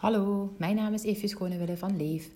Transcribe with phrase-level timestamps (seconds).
[0.00, 2.30] Hallo, mijn naam is Eefje Schonewille van Leef.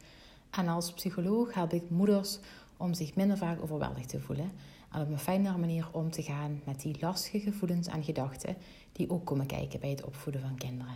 [0.50, 2.38] En als psycholoog help ik moeders
[2.76, 4.52] om zich minder vaak overweldigd te voelen.
[4.92, 8.56] En op een fijnere manier om te gaan met die lastige gevoelens en gedachten
[8.92, 10.94] die ook komen kijken bij het opvoeden van kinderen.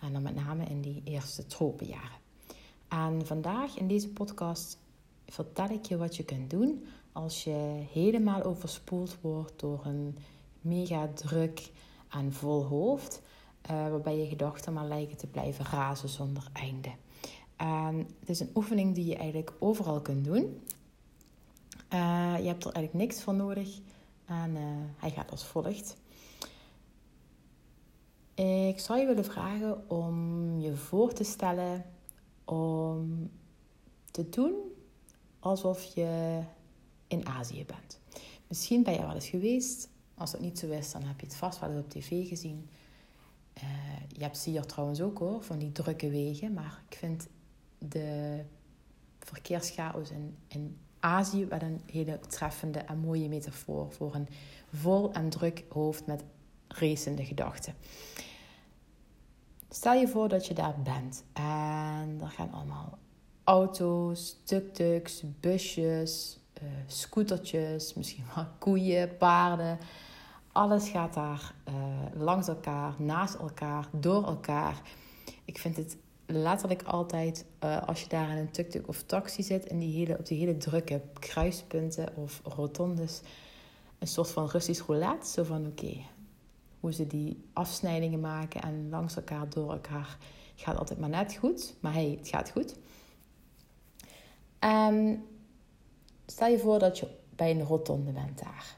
[0.00, 2.18] En dan met name in die eerste tropenjaren.
[2.88, 4.78] En vandaag in deze podcast
[5.26, 10.18] vertel ik je wat je kunt doen als je helemaal overspoeld wordt door een
[10.60, 11.70] mega druk
[12.08, 13.22] en vol hoofd.
[13.70, 16.90] Uh, waarbij je gedachten maar lijken te blijven razen zonder einde.
[18.20, 20.62] Het is een oefening die je eigenlijk overal kunt doen.
[21.92, 23.78] Uh, je hebt er eigenlijk niks voor nodig.
[24.24, 24.62] En uh,
[24.96, 25.96] hij gaat als volgt.
[28.34, 31.84] Ik zou je willen vragen om je voor te stellen
[32.44, 33.30] om
[34.10, 34.54] te doen
[35.40, 36.40] alsof je
[37.06, 38.00] in Azië bent.
[38.46, 39.88] Misschien ben je wel eens geweest.
[40.14, 42.68] Als het niet zo is, dan heb je het vast wel eens op tv gezien.
[44.08, 46.52] Je hebt ze hier trouwens ook hoor, van die drukke wegen.
[46.52, 47.28] Maar ik vind
[47.78, 48.40] de
[49.18, 54.28] verkeerschaos in, in Azië wel een hele treffende en mooie metafoor voor een
[54.72, 56.24] vol en druk hoofd met
[56.68, 57.74] racende gedachten.
[59.68, 62.98] Stel je voor dat je daar bent en er gaan allemaal
[63.44, 69.78] auto's, tuk-tuks, busjes, uh, scootertjes, misschien wel koeien, paarden
[70.58, 71.74] alles gaat daar uh,
[72.22, 74.82] langs elkaar, naast elkaar, door elkaar.
[75.44, 79.66] Ik vind het letterlijk altijd, uh, als je daar in een tuk-tuk of taxi zit,
[79.66, 83.20] in die hele, op die hele drukke kruispunten of rotondes,
[83.98, 85.30] een soort van Russisch roulette.
[85.30, 85.96] Zo van oké,
[86.80, 90.16] hoe ze die afsnijdingen maken en langs elkaar, door elkaar.
[90.54, 92.74] Gaat altijd maar net goed, maar hey, het gaat goed.
[94.58, 95.24] En
[96.26, 98.77] stel je voor dat je bij een rotonde bent daar.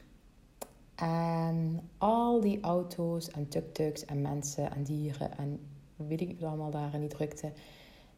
[1.01, 5.59] En al die auto's en tuk-tuks en mensen en dieren en
[5.95, 7.51] weet ik wat allemaal daar in die drukte,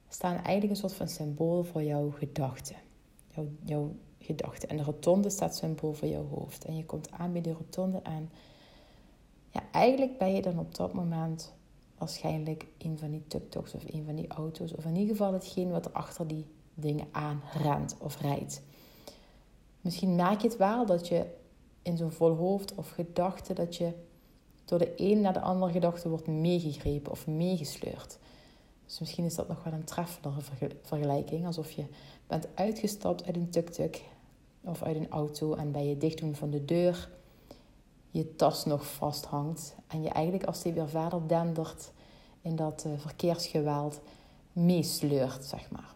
[0.10, 2.76] staan eigenlijk een soort van symbool voor jouw gedachten.
[3.28, 4.70] Jouw, jouw gedachten.
[4.70, 6.66] En de rotonde staat symbool voor jouw hoofd.
[6.66, 8.30] En je komt aan bij die rotonde en
[9.50, 11.54] ja, eigenlijk ben je dan op dat moment
[11.98, 14.74] waarschijnlijk een van die tuk-tuks of een van die auto's.
[14.74, 18.62] Of in ieder geval hetgeen wat er achter die dingen aan rent of rijdt.
[19.82, 21.42] Misschien merk je het wel dat je
[21.84, 23.92] in zo'n vol hoofd of gedachte dat je
[24.66, 28.18] door de een naar de andere gedachte wordt meegegrepen of meegesleurd.
[28.86, 30.42] Dus misschien is dat nog wel een treffendere
[30.82, 31.46] vergelijking.
[31.46, 31.86] Alsof je
[32.28, 34.04] bent uitgestapt uit een tuk-tuk
[34.62, 37.10] of uit een auto en bij je dichtdoen van de deur
[38.14, 39.76] je tas nog vasthangt.
[39.88, 41.92] En je eigenlijk als die weer verder dendert
[42.42, 44.00] in dat uh, verkeersgeweld
[44.52, 45.96] meesleurt, zeg maar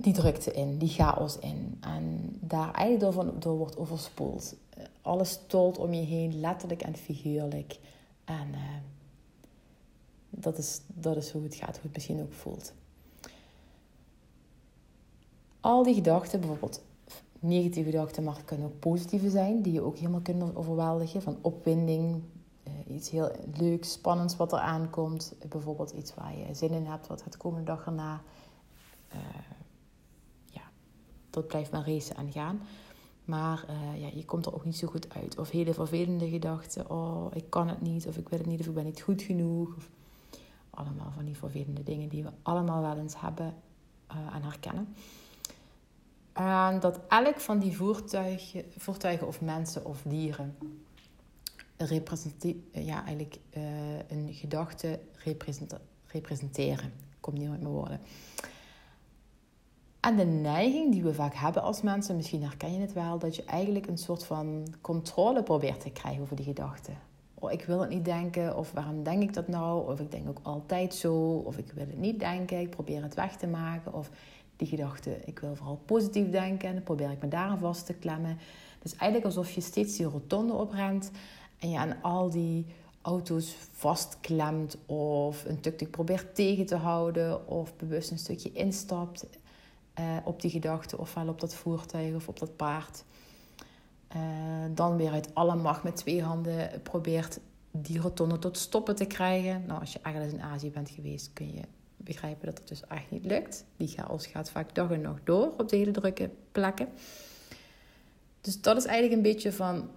[0.00, 1.78] die drukte in, die chaos in.
[1.80, 4.54] En daar eigenlijk door, door wordt overspoeld.
[5.02, 7.78] Alles tolt om je heen, letterlijk en figuurlijk.
[8.24, 8.58] En uh,
[10.30, 12.72] dat, is, dat is hoe het gaat, hoe het misschien ook voelt.
[15.60, 16.82] Al die gedachten, bijvoorbeeld
[17.38, 21.22] negatieve gedachten, maar het kunnen ook positieve zijn, die je ook helemaal kunnen overweldigen.
[21.22, 22.22] Van opwinding,
[22.64, 25.34] uh, iets heel leuks, spannends wat er aankomt.
[25.48, 28.22] Bijvoorbeeld iets waar je zin in hebt, wat het komende dag erna.
[31.30, 32.60] Dat blijft maar racen en gaan.
[33.24, 35.38] Maar uh, ja, je komt er ook niet zo goed uit.
[35.38, 36.90] Of hele vervelende gedachten.
[36.90, 38.06] Oh, ik kan het niet.
[38.06, 38.60] Of ik wil het niet.
[38.60, 39.76] Of ik ben niet goed genoeg.
[39.76, 39.88] Of
[40.70, 43.54] allemaal van die vervelende dingen die we allemaal wel eens hebben
[44.12, 44.94] uh, en herkennen.
[46.32, 50.56] En dat elk van die voertuigen, voertuigen of mensen of dieren
[52.72, 53.62] ja, eigenlijk uh,
[54.08, 55.00] een gedachte
[56.06, 56.92] representeren.
[57.20, 58.00] Komt niet uit mijn woorden.
[60.00, 63.36] En de neiging die we vaak hebben als mensen, misschien herken je het wel, dat
[63.36, 66.94] je eigenlijk een soort van controle probeert te krijgen over die gedachten.
[67.34, 69.90] Oh, ik wil het niet denken, of waarom denk ik dat nou?
[69.90, 73.14] Of ik denk ook altijd zo, of ik wil het niet denken, ik probeer het
[73.14, 73.94] weg te maken.
[73.94, 74.10] Of
[74.56, 77.86] die gedachte, ik wil vooral positief denken en dan probeer ik me daar aan vast
[77.86, 78.38] te klemmen.
[78.82, 81.10] Dus eigenlijk alsof je steeds die rotonde oprent
[81.58, 82.66] en je aan al die
[83.02, 89.26] auto's vastklemt of een tuk-tuk probeert tegen te houden of bewust een stukje instapt
[90.00, 93.04] uh, op die gedachte, ofwel op dat voertuig of op dat paard.
[94.16, 94.22] Uh,
[94.74, 99.64] dan weer uit alle macht met twee handen probeert die rotonde tot stoppen te krijgen.
[99.66, 101.62] Nou, als je ergens in Azië bent geweest, kun je
[101.96, 103.64] begrijpen dat het dus echt niet lukt.
[103.76, 106.88] Die chaos gaat vaak dag en nacht door op de hele drukke plekken.
[108.40, 109.90] Dus dat is eigenlijk een beetje van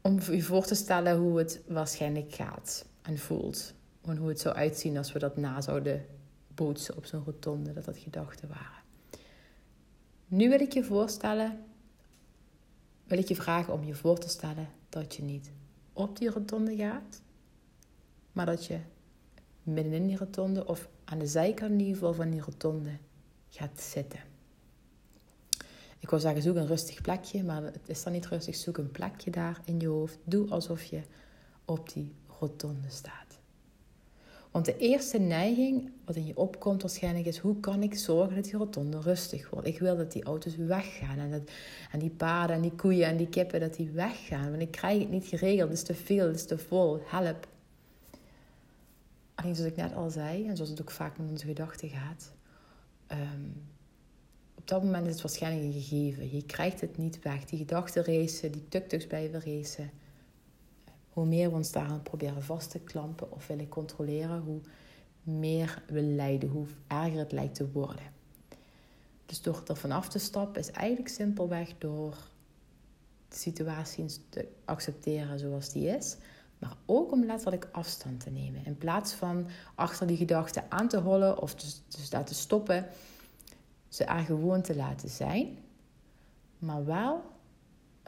[0.00, 3.74] om je voor te stellen hoe het waarschijnlijk gaat en voelt.
[4.04, 6.06] En hoe het zou uitzien als we dat na zouden
[6.54, 8.79] bootsen op zo'n rotonde, dat dat gedachten waren.
[10.32, 11.64] Nu wil ik je voorstellen,
[13.04, 15.50] wil ik je vragen om je voor te stellen dat je niet
[15.92, 17.22] op die rotonde gaat,
[18.32, 18.78] maar dat je
[19.62, 22.96] middenin die rotonde of aan de zijkant in ieder geval van die rotonde
[23.48, 24.20] gaat zitten.
[25.98, 28.56] Ik wil zeggen, zoek een rustig plekje, maar het is dan niet rustig.
[28.56, 30.18] Zoek een plekje daar in je hoofd.
[30.24, 31.02] Doe alsof je
[31.64, 33.29] op die rotonde staat.
[34.50, 37.38] Want de eerste neiging wat in je opkomt waarschijnlijk is...
[37.38, 39.66] hoe kan ik zorgen dat die rotonde rustig wordt?
[39.66, 41.18] Ik wil dat die auto's weggaan.
[41.18, 41.50] En, dat,
[41.90, 44.50] en die paarden en die koeien en die kippen, dat die weggaan.
[44.50, 45.68] Want ik krijg het niet geregeld.
[45.68, 47.00] Het is te veel, het is te vol.
[47.04, 47.48] Help.
[49.34, 52.32] Alleen zoals ik net al zei, en zoals het ook vaak met onze gedachten gaat...
[53.06, 53.44] Ehm,
[54.54, 56.36] op dat moment is het waarschijnlijk een gegeven.
[56.36, 57.44] Je krijgt het niet weg.
[57.44, 59.90] Die gedachten racen, die tuk-tuks blijven racen
[61.10, 64.60] hoe meer we ons daaraan proberen vast te klampen of willen controleren, hoe
[65.22, 68.18] meer we lijden, hoe erger het lijkt te worden.
[69.26, 72.16] Dus door er vanaf te stappen is eigenlijk simpelweg door
[73.28, 76.16] de situatie te accepteren zoals die is,
[76.58, 78.64] maar ook om letterlijk afstand te nemen.
[78.64, 82.86] In plaats van achter die gedachten aan te hollen of dus, dus daar te stoppen,
[83.88, 85.58] ze er gewoon te laten zijn,
[86.58, 87.22] maar wel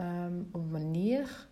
[0.00, 1.48] um, op een manier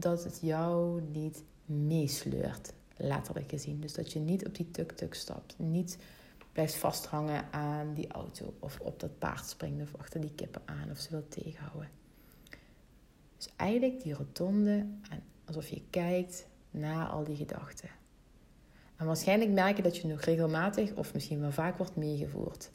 [0.00, 3.80] dat het jou niet meesleurt, letterlijk gezien.
[3.80, 5.98] Dus dat je niet op die tuk-tuk stapt, niet
[6.52, 10.90] blijft vasthangen aan die auto of op dat paard springt of achter die kippen aan
[10.90, 11.90] of ze wil tegenhouden.
[13.36, 14.86] Dus eigenlijk die rotonde,
[15.44, 17.88] alsof je kijkt naar al die gedachten.
[18.96, 22.70] En waarschijnlijk merk je dat je nog regelmatig of misschien wel vaak wordt meegevoerd.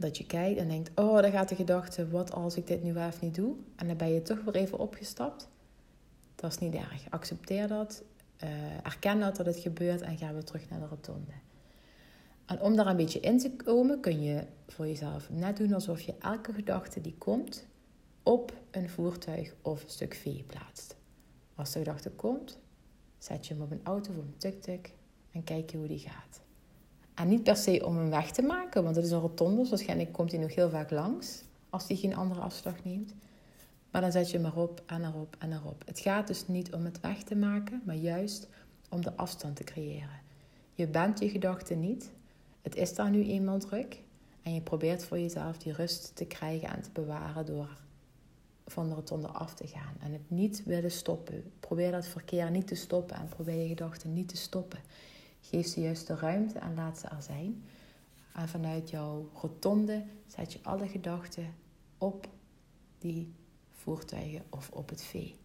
[0.00, 2.92] Dat je kijkt en denkt, oh, daar gaat de gedachte, wat als ik dit nu
[2.92, 3.54] wel even niet doe?
[3.76, 5.48] En dan ben je toch weer even opgestapt.
[6.34, 7.10] Dat is niet erg.
[7.10, 8.02] Accepteer dat.
[8.44, 11.32] Uh, erken dat dat het gebeurt en ga weer terug naar de rotonde.
[12.46, 16.00] En om daar een beetje in te komen, kun je voor jezelf net doen alsof
[16.00, 17.66] je elke gedachte die komt
[18.22, 20.96] op een voertuig of een stuk vee plaatst.
[21.54, 22.58] Als de gedachte komt,
[23.18, 24.94] zet je hem op een auto of een tuk-tuk
[25.32, 26.40] en kijk je hoe die gaat.
[27.18, 29.68] En niet per se om hem weg te maken, want het is een rotonde, dus
[29.68, 33.14] waarschijnlijk komt hij nog heel vaak langs als hij geen andere afslag neemt.
[33.90, 35.82] Maar dan zet je hem erop en erop en erop.
[35.86, 38.48] Het gaat dus niet om het weg te maken, maar juist
[38.88, 40.20] om de afstand te creëren.
[40.74, 42.10] Je bent je gedachten niet.
[42.62, 44.02] Het is daar nu eenmaal druk.
[44.42, 47.68] En je probeert voor jezelf die rust te krijgen en te bewaren door
[48.66, 49.94] van de rotonde af te gaan.
[50.00, 51.52] En het niet willen stoppen.
[51.60, 54.78] Probeer dat verkeer niet te stoppen en probeer je gedachten niet te stoppen.
[55.50, 57.64] Geef ze juist de ruimte en laat ze er zijn.
[58.32, 61.54] En vanuit jouw rotonde zet je alle gedachten
[61.98, 62.28] op
[62.98, 63.32] die
[63.70, 65.36] voertuigen of op het vee.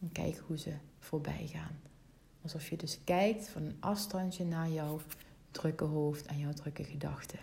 [0.00, 1.80] En kijk hoe ze voorbij gaan.
[2.42, 5.00] Alsof je dus kijkt van een afstandje naar jouw
[5.50, 7.38] drukke hoofd en jouw drukke gedachten.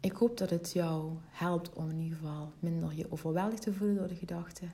[0.00, 3.96] Ik hoop dat het jou helpt om in ieder geval minder je overweldigd te voelen
[3.96, 4.72] door de gedachten.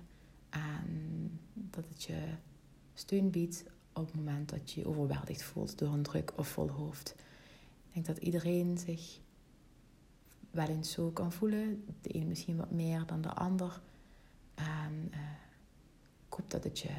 [0.50, 2.21] En dat het je
[2.95, 3.65] steun biedt
[3.99, 7.15] op het moment dat je je overweldigd voelt door een druk of vol hoofd.
[7.89, 9.19] Ik denk dat iedereen zich
[10.50, 11.85] wel eens zo kan voelen.
[12.00, 13.81] De een misschien wat meer dan de ander.
[14.55, 15.19] En uh,
[16.27, 16.91] ik hoop dat het, je,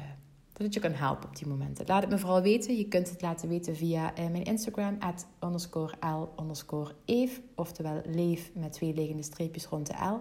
[0.52, 1.86] dat je kan helpen op die momenten.
[1.86, 2.76] Laat het me vooral weten.
[2.76, 7.40] Je kunt het laten weten via uh, mijn Instagram, at underscore L underscore Eve.
[7.54, 10.20] Oftewel leef met twee liggende streepjes rond de L.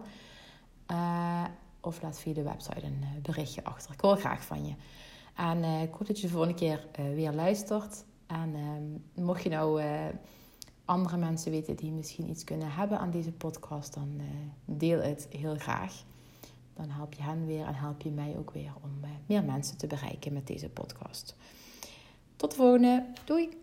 [0.91, 1.45] Uh,
[1.79, 3.93] of laat via de website een berichtje achter.
[3.93, 4.73] Ik hoor graag van je.
[5.39, 8.03] En ik hoop dat je de volgende keer weer luistert.
[8.27, 9.81] En ehm, mocht je nou
[10.85, 14.21] andere mensen weten die misschien iets kunnen hebben aan deze podcast, dan
[14.65, 16.03] deel het heel graag.
[16.73, 18.91] Dan help je hen weer en help je mij ook weer om
[19.25, 21.35] meer mensen te bereiken met deze podcast.
[22.35, 23.05] Tot de volgende.
[23.25, 23.58] Doei!